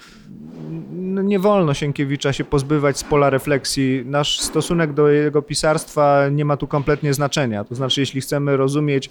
No, 0.93 1.23
nie 1.23 1.39
wolno 1.39 1.75
Sienkiewicza 1.75 2.33
się 2.33 2.45
pozbywać 2.45 2.99
z 2.99 3.05
pola 3.05 3.31
refleksji. 3.31 4.03
Nasz 4.07 4.41
stosunek 4.41 4.93
do 4.93 5.09
jego 5.09 5.43
pisarstwa 5.43 6.29
nie 6.29 6.45
ma 6.45 6.57
tu 6.57 6.67
kompletnie 6.67 7.15
znaczenia. 7.15 7.65
To 7.65 7.75
znaczy, 7.75 8.01
jeśli 8.01 8.21
chcemy 8.21 8.57
rozumieć 8.57 9.11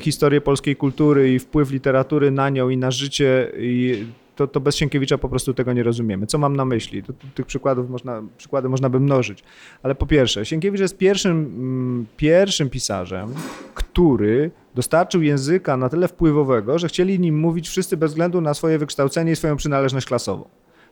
historię 0.00 0.40
polskiej 0.40 0.76
kultury 0.76 1.34
i 1.34 1.38
wpływ 1.38 1.70
literatury 1.70 2.30
na 2.30 2.50
nią 2.50 2.68
i 2.68 2.76
na 2.76 2.90
życie, 2.90 3.52
i 3.58 4.04
to, 4.36 4.46
to 4.46 4.60
bez 4.60 4.76
Sienkiewicza 4.76 5.18
po 5.18 5.28
prostu 5.28 5.54
tego 5.54 5.72
nie 5.72 5.82
rozumiemy. 5.82 6.26
Co 6.26 6.38
mam 6.38 6.56
na 6.56 6.64
myśli? 6.64 7.02
To, 7.02 7.12
to, 7.12 7.26
tych 7.34 7.46
przykładów 7.46 7.90
można, 7.90 8.22
przykłady 8.36 8.68
można 8.68 8.88
by 8.88 9.00
mnożyć. 9.00 9.44
Ale 9.82 9.94
po 9.94 10.06
pierwsze, 10.06 10.46
Sienkiewicz 10.46 10.80
jest 10.80 10.98
pierwszym, 10.98 11.30
mm, 11.30 12.06
pierwszym 12.16 12.70
pisarzem, 12.70 13.34
który 13.74 14.50
dostarczył 14.74 15.22
języka 15.22 15.76
na 15.76 15.88
tyle 15.88 16.08
wpływowego, 16.08 16.78
że 16.78 16.88
chcieli 16.88 17.20
nim 17.20 17.38
mówić 17.38 17.68
wszyscy 17.68 17.96
bez 17.96 18.10
względu 18.10 18.40
na 18.40 18.54
swoje 18.54 18.78
wykształcenie 18.78 19.32
i 19.32 19.36
swoją 19.36 19.56
przynależność 19.56 20.06
klasową. 20.06 20.44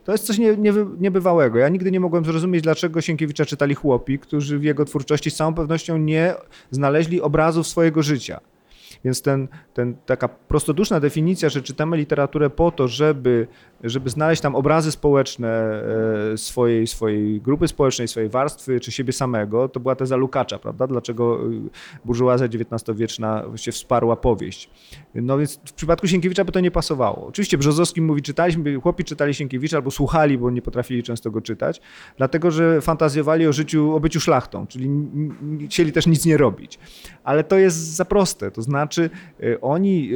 To 0.03 0.11
jest 0.11 0.25
coś 0.25 0.37
nie, 0.37 0.57
nie, 0.57 0.73
niebywałego. 0.99 1.59
Ja 1.59 1.69
nigdy 1.69 1.91
nie 1.91 1.99
mogłem 1.99 2.25
zrozumieć, 2.25 2.61
dlaczego 2.61 3.01
Sienkiewicza 3.01 3.45
czytali 3.45 3.75
chłopi, 3.75 4.19
którzy 4.19 4.59
w 4.59 4.63
jego 4.63 4.85
twórczości 4.85 5.31
z 5.31 5.35
całą 5.35 5.53
pewnością 5.53 5.97
nie 5.97 6.33
znaleźli 6.71 7.21
obrazów 7.21 7.67
swojego 7.67 8.03
życia. 8.03 8.39
Więc 9.03 9.21
ten, 9.21 9.47
ten, 9.73 9.95
taka 10.05 10.27
prostoduszna 10.27 10.99
definicja, 10.99 11.49
że 11.49 11.61
czytamy 11.61 11.97
literaturę 11.97 12.49
po 12.49 12.71
to, 12.71 12.87
żeby 12.87 13.47
żeby 13.83 14.09
znaleźć 14.09 14.41
tam 14.41 14.55
obrazy 14.55 14.91
społeczne 14.91 15.83
e, 16.33 16.37
swojej, 16.37 16.87
swojej 16.87 17.41
grupy 17.41 17.67
społecznej, 17.67 18.07
swojej 18.07 18.29
warstwy, 18.29 18.79
czy 18.79 18.91
siebie 18.91 19.13
samego, 19.13 19.69
to 19.69 19.79
była 19.79 19.95
teza 19.95 20.15
Lukacza, 20.15 20.59
prawda? 20.59 20.87
Dlaczego 20.87 21.51
y, 21.51 21.69
burżuazja 22.05 22.47
XIX-wieczna 22.47 23.43
się 23.55 23.71
wsparła 23.71 24.15
powieść. 24.15 24.69
No 25.15 25.37
więc 25.37 25.59
w 25.65 25.73
przypadku 25.73 26.07
Sienkiewicza 26.07 26.45
by 26.45 26.51
to 26.51 26.59
nie 26.59 26.71
pasowało. 26.71 27.27
Oczywiście 27.27 27.57
Brzozowski 27.57 28.01
mówi, 28.01 28.21
czytaliśmy, 28.21 28.81
chłopi 28.81 29.03
czytali 29.03 29.33
Sienkiewicza 29.33 29.77
albo 29.77 29.91
słuchali, 29.91 30.37
bo 30.37 30.51
nie 30.51 30.61
potrafili 30.61 31.03
często 31.03 31.31
go 31.31 31.41
czytać, 31.41 31.81
dlatego 32.17 32.51
że 32.51 32.81
fantazjowali 32.81 33.47
o 33.47 33.53
życiu, 33.53 33.95
o 33.95 33.99
byciu 33.99 34.19
szlachtą, 34.19 34.67
czyli 34.67 34.89
chcieli 35.65 35.91
też 35.91 36.07
nic 36.07 36.25
nie 36.25 36.37
robić. 36.37 36.79
Ale 37.23 37.43
to 37.43 37.57
jest 37.57 37.77
za 37.77 38.05
proste, 38.05 38.51
to 38.51 38.61
znaczy 38.61 39.09
y, 39.43 39.61
oni 39.61 40.11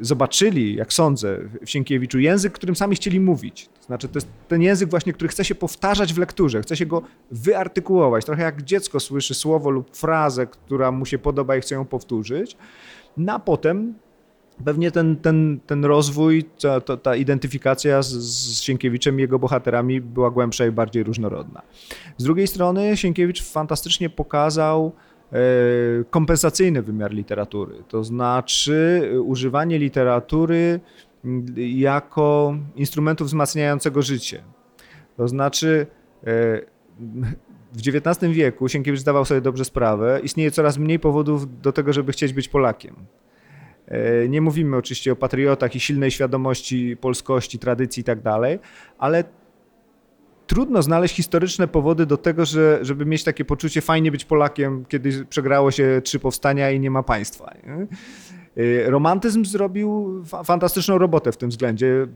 zobaczyli, 0.00 0.74
jak 0.74 0.92
sądzę, 0.92 1.38
w 1.66 1.70
Sienkiewiczu 1.70 2.18
język, 2.18 2.52
którym 2.52 2.76
sami 2.76 2.89
chcieli 2.96 3.20
mówić. 3.20 3.68
To 3.80 3.86
znaczy 3.86 4.08
to 4.08 4.16
jest 4.16 4.28
ten 4.48 4.62
język 4.62 4.90
właśnie, 4.90 5.12
który 5.12 5.28
chce 5.28 5.44
się 5.44 5.54
powtarzać 5.54 6.14
w 6.14 6.18
lekturze, 6.18 6.62
chce 6.62 6.76
się 6.76 6.86
go 6.86 7.02
wyartykułować, 7.30 8.24
trochę 8.24 8.42
jak 8.42 8.62
dziecko 8.62 9.00
słyszy 9.00 9.34
słowo 9.34 9.70
lub 9.70 9.96
frazę, 9.96 10.46
która 10.46 10.92
mu 10.92 11.06
się 11.06 11.18
podoba 11.18 11.56
i 11.56 11.60
chce 11.60 11.74
ją 11.74 11.84
powtórzyć, 11.84 12.56
no 13.16 13.40
potem 13.40 13.94
pewnie 14.64 14.90
ten, 14.90 15.16
ten, 15.16 15.60
ten 15.66 15.84
rozwój, 15.84 16.44
ta, 16.62 16.80
ta, 16.80 16.96
ta 16.96 17.16
identyfikacja 17.16 18.02
z, 18.02 18.08
z 18.08 18.60
Sienkiewiczem 18.60 19.18
i 19.18 19.20
jego 19.22 19.38
bohaterami 19.38 20.00
była 20.00 20.30
głębsza 20.30 20.66
i 20.66 20.70
bardziej 20.70 21.02
różnorodna. 21.02 21.62
Z 22.16 22.24
drugiej 22.24 22.46
strony 22.46 22.96
Sienkiewicz 22.96 23.42
fantastycznie 23.42 24.10
pokazał 24.10 24.92
e, 25.32 25.38
kompensacyjny 26.10 26.82
wymiar 26.82 27.12
literatury, 27.12 27.74
to 27.88 28.04
znaczy 28.04 29.10
e, 29.14 29.20
używanie 29.20 29.78
literatury 29.78 30.80
jako 31.56 32.56
instrumentu 32.76 33.24
wzmacniającego 33.24 34.02
życie. 34.02 34.42
To 35.16 35.28
znaczy 35.28 35.86
e, 36.22 36.26
w 37.72 37.78
XIX 37.78 38.32
wieku 38.32 38.68
Sienkiewicz 38.68 39.00
zdawał 39.00 39.24
sobie 39.24 39.40
dobrze 39.40 39.64
sprawę, 39.64 40.20
istnieje 40.22 40.50
coraz 40.50 40.78
mniej 40.78 40.98
powodów 40.98 41.60
do 41.60 41.72
tego, 41.72 41.92
żeby 41.92 42.12
chcieć 42.12 42.32
być 42.32 42.48
Polakiem. 42.48 42.96
E, 43.88 44.28
Nie 44.28 44.40
mówimy 44.40 44.76
oczywiście 44.76 45.12
o 45.12 45.16
patriotach 45.16 45.76
i 45.76 45.80
silnej 45.80 46.10
świadomości 46.10 46.96
polskości, 46.96 47.58
tradycji 47.58 48.00
i 48.00 48.04
tak 48.04 48.20
ale 48.98 49.24
trudno 50.46 50.82
znaleźć 50.82 51.16
historyczne 51.16 51.68
powody 51.68 52.06
do 52.06 52.16
tego, 52.16 52.44
że, 52.44 52.78
żeby 52.82 53.06
mieć 53.06 53.24
takie 53.24 53.44
poczucie 53.44 53.80
fajnie 53.80 54.10
być 54.10 54.24
Polakiem, 54.24 54.84
kiedy 54.88 55.24
przegrało 55.24 55.70
się 55.70 56.00
trzy 56.04 56.18
powstania 56.18 56.70
i 56.70 56.80
nie 56.80 56.90
ma 56.90 57.02
państwa. 57.02 57.54
Nie? 57.66 57.86
E, 58.56 58.90
Romantyzm 58.90 59.44
zrobił 59.44 60.20
fa- 60.24 60.44
fantastyczną 60.44 60.98
robotę 60.98 61.32
w 61.32 61.36
tym 61.36 61.50
względzie 61.50 62.06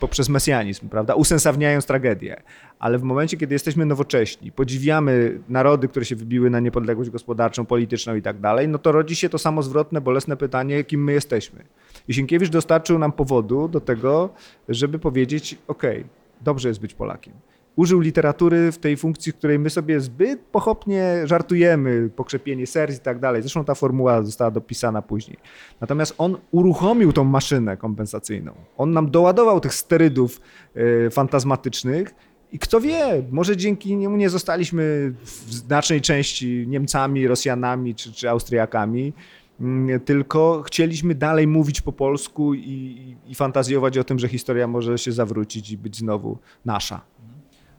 poprzez 0.00 0.28
mesjanizm, 0.28 0.88
prawda? 0.88 1.14
Usensowniając 1.14 1.86
tragedię. 1.86 2.42
Ale 2.78 2.98
w 2.98 3.02
momencie, 3.02 3.36
kiedy 3.36 3.54
jesteśmy 3.54 3.86
nowocześni, 3.86 4.52
podziwiamy 4.52 5.40
narody, 5.48 5.88
które 5.88 6.04
się 6.04 6.16
wybiły 6.16 6.50
na 6.50 6.60
niepodległość 6.60 7.10
gospodarczą, 7.10 7.66
polityczną 7.66 8.14
i 8.14 8.22
tak 8.22 8.40
dalej, 8.40 8.68
no 8.68 8.78
to 8.78 8.92
rodzi 8.92 9.16
się 9.16 9.28
to 9.28 9.38
samo 9.38 9.62
zwrotne, 9.62 10.00
bolesne 10.00 10.36
pytanie, 10.36 10.84
kim 10.84 11.04
my 11.04 11.12
jesteśmy. 11.12 11.64
I 12.08 12.14
Sienkiewicz 12.14 12.50
dostarczył 12.50 12.98
nam 12.98 13.12
powodu 13.12 13.68
do 13.68 13.80
tego, 13.80 14.30
żeby 14.68 14.98
powiedzieć, 14.98 15.58
okej, 15.68 16.04
dobrze 16.40 16.68
jest 16.68 16.80
być 16.80 16.94
Polakiem. 16.94 17.34
Użył 17.76 18.00
literatury 18.00 18.72
w 18.72 18.78
tej 18.78 18.96
funkcji, 18.96 19.32
w 19.32 19.36
której 19.36 19.58
my 19.58 19.70
sobie 19.70 20.00
zbyt 20.00 20.40
pochopnie 20.40 21.22
żartujemy, 21.24 22.10
pokrzepienie 22.16 22.66
serc 22.66 22.96
i 22.96 23.00
tak 23.00 23.18
dalej. 23.18 23.42
Zresztą 23.42 23.64
ta 23.64 23.74
formuła 23.74 24.22
została 24.22 24.50
dopisana 24.50 25.02
później. 25.02 25.36
Natomiast 25.80 26.14
on 26.18 26.36
uruchomił 26.50 27.12
tą 27.12 27.24
maszynę 27.24 27.76
kompensacyjną. 27.76 28.52
On 28.76 28.90
nam 28.90 29.10
doładował 29.10 29.60
tych 29.60 29.74
sterydów 29.74 30.40
e, 30.74 31.10
fantazmatycznych 31.10 32.14
i 32.52 32.58
kto 32.58 32.80
wie, 32.80 33.22
może 33.30 33.56
dzięki 33.56 33.96
niemu 33.96 34.16
nie 34.16 34.30
zostaliśmy 34.30 35.14
w 35.24 35.52
znacznej 35.52 36.00
części 36.00 36.64
Niemcami, 36.68 37.28
Rosjanami 37.28 37.94
czy, 37.94 38.12
czy 38.12 38.30
Austriakami, 38.30 39.12
mm, 39.60 40.00
tylko 40.00 40.62
chcieliśmy 40.66 41.14
dalej 41.14 41.46
mówić 41.46 41.80
po 41.80 41.92
polsku 41.92 42.54
i, 42.54 43.16
i 43.26 43.34
fantazjować 43.34 43.98
o 43.98 44.04
tym, 44.04 44.18
że 44.18 44.28
historia 44.28 44.66
może 44.66 44.98
się 44.98 45.12
zawrócić 45.12 45.70
i 45.70 45.78
być 45.78 45.96
znowu 45.96 46.38
nasza. 46.64 47.11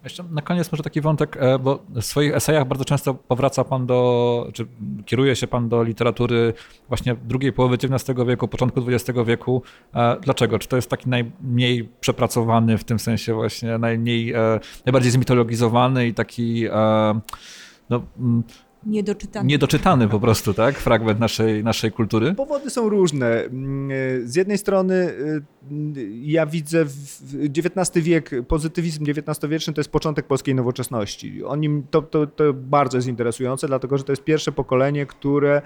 Jeszcze 0.04 0.24
na 0.24 0.42
koniec 0.42 0.72
może 0.72 0.84
taki 0.84 1.02
wątek, 1.02 1.38
e, 1.40 1.60
bo 1.60 1.84
w 1.90 2.02
swoich 2.02 2.36
esejach 2.36 2.68
bardzo 2.68 2.86
często 2.86 3.14
powraca 3.14 3.64
pan 3.64 3.86
do, 3.86 4.50
czy 4.54 4.68
kieruje 5.06 5.36
się 5.36 5.48
pan 5.48 5.70
do 5.70 5.84
literatury 5.84 6.54
właśnie 6.88 7.16
drugiej 7.16 7.54
połowy 7.54 7.76
XIX 7.76 8.20
wieku, 8.28 8.48
początku 8.48 8.82
XX 8.88 9.20
wieku. 9.26 9.62
E, 9.96 10.18
Dlaczego? 10.22 10.60
Czy 10.60 10.68
to 10.68 10.76
jest 10.76 10.90
taki 10.90 11.10
najmniej 11.10 11.90
przepracowany, 12.00 12.78
w 12.78 12.84
tym 12.84 13.00
sensie 13.00 13.34
właśnie 13.34 13.78
najmniej, 13.78 14.34
e, 14.34 14.60
najbardziej 14.86 15.12
zmitologizowany 15.12 16.08
i 16.08 16.14
taki 16.14 16.66
no, 17.90 18.04
Niedoczytany. 18.86 19.48
niedoczytany 19.48 20.08
po 20.08 20.20
prostu, 20.20 20.54
tak? 20.54 20.76
Fragment 20.76 21.20
naszej, 21.20 21.64
naszej 21.64 21.92
kultury? 21.92 22.34
Powody 22.36 22.70
są 22.70 22.90
różne. 22.90 23.28
Mm, 23.28 23.92
e, 23.92 24.28
Z 24.28 24.36
jednej 24.36 24.58
strony 24.58 24.94
y, 24.96 25.42
ja 26.22 26.46
widzę 26.46 26.86
XIX 27.58 28.06
wiek, 28.06 28.32
pozytywizm 28.48 29.04
XIX-wieczny 29.10 29.74
to 29.74 29.80
jest 29.82 29.92
początek 29.92 30.28
polskiej 30.28 30.56
nowoczesności. 30.56 31.44
O 31.44 31.56
nim 31.56 31.84
to, 31.92 32.02
to, 32.02 32.28
to 32.28 32.54
bardzo 32.54 32.98
jest 32.98 33.08
interesujące, 33.08 33.68
dlatego 33.68 33.98
że 33.98 34.04
to 34.04 34.12
jest 34.12 34.24
pierwsze 34.24 34.52
pokolenie, 34.52 35.06
które, 35.06 35.62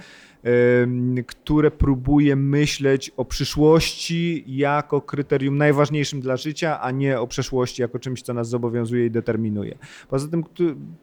które 1.28 1.72
próbuje 1.72 2.36
myśleć 2.36 3.12
o 3.18 3.26
przyszłości 3.26 4.44
jako 4.48 5.02
kryterium 5.02 5.58
najważniejszym 5.58 6.22
dla 6.22 6.38
życia, 6.38 6.82
a 6.82 6.92
nie 6.92 7.20
o 7.20 7.28
przeszłości 7.28 7.82
jako 7.82 8.00
czymś, 8.00 8.22
co 8.22 8.34
nas 8.34 8.50
zobowiązuje 8.50 9.06
i 9.06 9.12
determinuje. 9.12 9.78
Poza 10.10 10.28
tym 10.28 10.44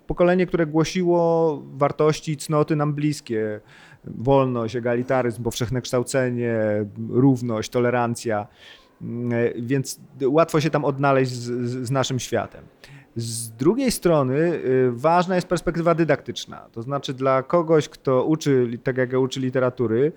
pokolenie, 0.07 0.46
które 0.46 0.66
głosiło 0.66 1.62
wartości 1.76 2.33
i 2.33 2.37
cnoty 2.37 2.76
nam 2.76 2.94
bliskie, 2.94 3.61
wolność, 4.04 4.76
egalitaryzm, 4.76 5.42
powszechne 5.42 5.80
kształcenie, 5.80 6.57
równość, 7.09 7.70
tolerancja, 7.70 8.46
Mm, 9.04 9.30
więc 9.57 10.00
łatwo 10.26 10.61
się 10.61 10.70
tam 10.70 10.85
odnaleźć 10.85 11.33
z 11.33 11.87
z 11.87 11.90
naszym 11.90 12.18
światem. 12.18 12.64
Z 13.16 13.50
drugiej 13.50 13.90
strony 13.90 14.35
y, 14.35 14.90
ważna 14.92 15.35
jest 15.35 15.46
perspektywa 15.46 15.94
dydaktyczna, 15.94 16.68
to 16.72 16.83
znaczy 16.83 17.14
dla 17.14 17.42
kogoś, 17.42 17.88
kto 17.88 18.24
uczy, 18.24 18.79
tak 18.85 18.96
jak 18.96 19.12
ja 19.12 19.18
uczy 19.18 19.40
literatury, 19.40 20.12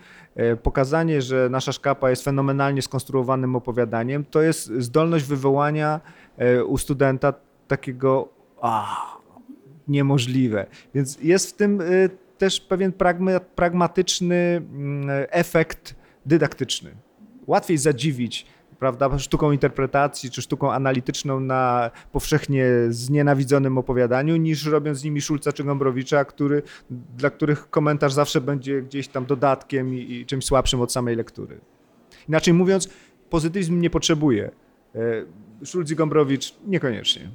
y, 0.54 0.58
pokazanie, 0.58 1.22
że 1.22 1.50
nasza 1.50 1.72
szkapa 1.72 2.10
jest 2.10 2.24
fenomenalnie 2.24 2.82
skonstruowanym 2.82 3.56
opowiadaniem, 3.56 4.26
to 4.26 4.42
jest 4.42 4.66
zdolność 4.66 5.26
wywołania 5.26 6.02
y, 6.42 6.66
u 6.66 6.78
studenta 6.78 7.34
takiego 7.68 8.30
a, 8.62 8.96
niemożliwe. 9.88 10.66
Więc 10.96 11.18
jest 11.22 11.50
w 11.50 11.54
tym 11.54 11.82
też 12.38 12.62
pewien 12.62 12.92
pragma, 12.92 13.40
pragmatyczny 13.40 14.36
mm, 14.36 15.26
efekt 15.30 15.96
dydaktyczny. 16.26 16.92
Łatwiej 17.48 17.78
zadziwić 17.78 18.46
prawda, 18.80 19.18
sztuką 19.20 19.52
interpretacji 19.52 20.32
czy 20.32 20.42
sztuką 20.42 20.72
analityczną 20.72 21.40
na 21.40 21.92
powszechnie 22.12 22.66
znienawidzonym 22.90 23.78
opowiadaniu, 23.78 24.36
niż 24.36 24.66
robiąc 24.66 24.98
z 24.98 25.04
nimi 25.04 25.22
Szulca 25.22 25.54
czy 25.54 25.64
Gombrowicza, 25.64 26.26
który, 26.26 26.64
dla 27.18 27.30
których 27.30 27.70
komentarz 27.70 28.14
zawsze 28.14 28.42
będzie 28.42 28.82
gdzieś 28.82 29.08
tam 29.08 29.26
dodatkiem 29.26 29.94
i, 29.94 30.12
i 30.12 30.26
czymś 30.26 30.46
słabszym 30.46 30.82
od 30.82 30.92
samej 30.92 31.16
lektury. 31.16 31.60
Inaczej 32.30 32.54
mówiąc, 32.54 32.90
pozytywizm 33.30 33.82
nie 33.82 33.90
potrzebuje. 33.90 34.52
E, 34.96 35.66
Szulc 35.66 35.92
i 35.92 35.96
Gombrowicz 35.96 36.54
niekoniecznie. 36.66 37.30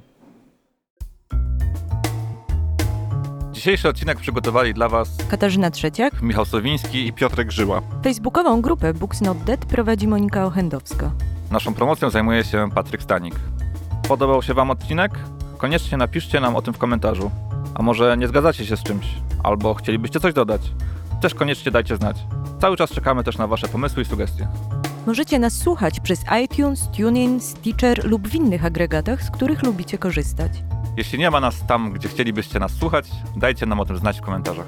Dzisiejszy 3.51 3.89
odcinek 3.89 4.19
przygotowali 4.19 4.73
dla 4.73 4.89
Was 4.89 5.09
Katarzyna 5.29 5.71
Trzeciak. 5.71 6.21
Michał 6.21 6.45
Sowiński 6.45 7.07
i 7.07 7.13
Piotrek 7.13 7.51
Żyła. 7.51 7.81
Facebookową 8.03 8.61
grupę 8.61 8.93
Books 8.93 9.21
Not 9.21 9.37
Dead 9.37 9.65
prowadzi 9.65 10.07
Monika 10.07 10.45
Ochendowska. 10.45 11.11
Naszą 11.53 11.73
promocją 11.73 12.09
zajmuje 12.09 12.43
się 12.43 12.69
Patryk 12.75 13.03
Stanik. 13.03 13.35
Podobał 14.07 14.41
się 14.41 14.53
Wam 14.53 14.71
odcinek? 14.71 15.11
Koniecznie 15.57 15.97
napiszcie 15.97 16.39
nam 16.39 16.55
o 16.55 16.61
tym 16.61 16.73
w 16.73 16.77
komentarzu. 16.77 17.31
A 17.75 17.83
może 17.83 18.17
nie 18.17 18.27
zgadzacie 18.27 18.65
się 18.65 18.77
z 18.77 18.83
czymś? 18.83 19.05
Albo 19.43 19.73
chcielibyście 19.73 20.19
coś 20.19 20.33
dodać? 20.33 20.61
Też 21.21 21.35
koniecznie 21.35 21.71
dajcie 21.71 21.95
znać. 21.95 22.17
Cały 22.61 22.77
czas 22.77 22.89
czekamy 22.89 23.23
też 23.23 23.37
na 23.37 23.47
Wasze 23.47 23.67
pomysły 23.67 24.03
i 24.03 24.05
sugestie. 24.05 24.47
Możecie 25.07 25.39
nas 25.39 25.57
słuchać 25.57 25.99
przez 25.99 26.25
iTunes, 26.43 26.89
TuneIn, 26.97 27.41
Stitcher 27.41 28.09
lub 28.09 28.27
w 28.27 28.35
innych 28.35 28.65
agregatach, 28.65 29.23
z 29.23 29.31
których 29.31 29.63
lubicie 29.63 29.97
korzystać. 29.97 30.51
Jeśli 30.97 31.19
nie 31.19 31.31
ma 31.31 31.39
nas 31.39 31.65
tam, 31.67 31.91
gdzie 31.91 32.09
chcielibyście 32.09 32.59
nas 32.59 32.71
słuchać, 32.71 33.11
dajcie 33.35 33.65
nam 33.65 33.79
o 33.79 33.85
tym 33.85 33.97
znać 33.97 34.19
w 34.19 34.21
komentarzach. 34.21 34.67